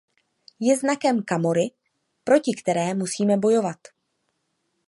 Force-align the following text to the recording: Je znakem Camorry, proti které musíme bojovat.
Je 0.67 0.75
znakem 0.77 1.23
Camorry, 1.29 1.71
proti 2.23 2.51
které 2.61 2.93
musíme 2.93 3.37
bojovat. 3.37 3.77